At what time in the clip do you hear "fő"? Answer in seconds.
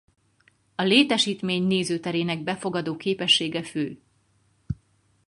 3.63-4.01